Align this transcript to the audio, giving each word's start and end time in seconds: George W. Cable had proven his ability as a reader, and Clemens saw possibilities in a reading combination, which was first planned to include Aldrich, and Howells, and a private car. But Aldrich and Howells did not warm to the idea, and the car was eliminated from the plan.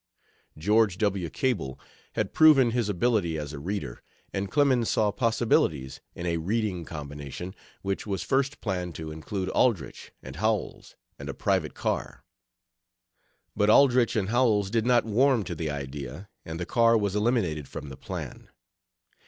George 0.57 0.97
W. 0.97 1.29
Cable 1.29 1.79
had 2.13 2.33
proven 2.33 2.71
his 2.71 2.89
ability 2.89 3.37
as 3.37 3.53
a 3.53 3.59
reader, 3.59 4.01
and 4.33 4.49
Clemens 4.49 4.89
saw 4.89 5.11
possibilities 5.11 6.01
in 6.15 6.25
a 6.25 6.37
reading 6.37 6.85
combination, 6.85 7.53
which 7.83 8.07
was 8.07 8.23
first 8.23 8.61
planned 8.61 8.95
to 8.95 9.11
include 9.11 9.49
Aldrich, 9.49 10.11
and 10.23 10.37
Howells, 10.37 10.95
and 11.19 11.29
a 11.29 11.35
private 11.35 11.75
car. 11.75 12.23
But 13.55 13.69
Aldrich 13.69 14.15
and 14.15 14.29
Howells 14.29 14.71
did 14.71 14.87
not 14.87 15.05
warm 15.05 15.43
to 15.43 15.53
the 15.53 15.69
idea, 15.69 16.29
and 16.43 16.59
the 16.59 16.65
car 16.65 16.97
was 16.97 17.15
eliminated 17.15 17.67
from 17.67 17.89
the 17.89 17.95
plan. 17.95 18.49